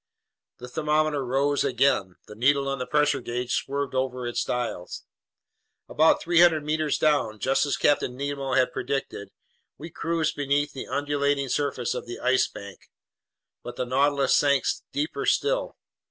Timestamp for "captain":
7.77-8.17